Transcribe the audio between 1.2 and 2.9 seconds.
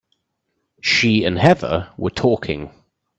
and Heather were talking.